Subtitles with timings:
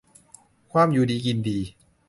[0.71, 1.57] ความอยู่ดีกินดี